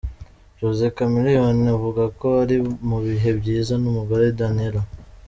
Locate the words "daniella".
4.39-4.81